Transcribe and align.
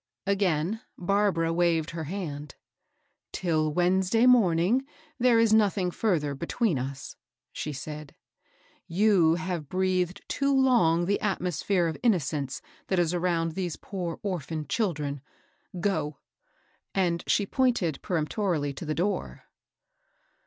Again 0.25 0.81
Barbara 0.97 1.53
waved 1.53 1.91
her 1.91 2.05
hand." 2.05 2.55
Till 3.33 3.71
Wednesday 3.71 4.25
morning 4.25 4.83
there 5.19 5.37
is 5.37 5.53
nothing 5.53 5.91
far 5.91 6.17
ther 6.17 6.33
between 6.33 6.79
us," 6.79 7.15
she 7.53 7.71
said." 7.71 8.15
You 9.01 9.35
have 9.35 9.69
breathed 9.69 10.23
too 10.27 10.51
long 10.59 11.05
the 11.05 11.19
atihosphere 11.21 11.87
of 11.87 11.99
innocence 12.01 12.63
that 12.87 12.97
is 12.97 13.13
around 13.13 13.51
these 13.51 13.75
poor 13.75 14.19
orphan 14.23 14.67
children. 14.67 15.21
Go 15.79 16.05
1" 16.05 16.15
and 17.05 17.23
she 17.27 17.45
pointed 17.45 18.01
peremptorily 18.01 18.73
to 18.73 18.85
the 18.85 18.95
door. 18.95 19.43